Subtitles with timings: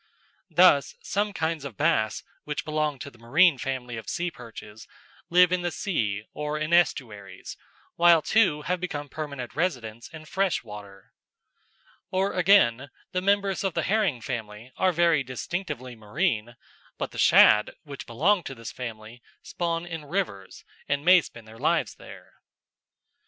[0.49, 4.87] Thus some kinds of bass, which belong to the marine family of sea perches,
[5.29, 7.55] live in the sea or in estuaries,
[7.97, 11.13] while two have become permanent residents in fresh water.
[12.09, 16.55] Or, again, the members of the herring family are very distinctively marine,
[16.97, 21.59] but the shad, which belong to this family, spawn in rivers and may spend their
[21.59, 22.33] lives there.